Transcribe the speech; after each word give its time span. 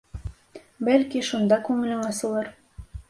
Бәлки, 0.87 1.21
шунда 1.29 1.59
күңелең 1.67 2.03
асылыр. 2.09 2.51